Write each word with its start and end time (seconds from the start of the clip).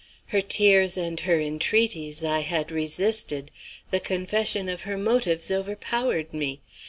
Her 0.29 0.41
tears 0.41 0.97
and 0.97 1.19
her 1.19 1.39
entreaties 1.39 2.23
I 2.23 2.39
had 2.39 2.71
resisted. 2.71 3.51
The 3.91 3.99
confession 3.99 4.67
of 4.67 4.81
her 4.81 4.97
motives 4.97 5.51
overpowered 5.51 6.33
me. 6.33 6.59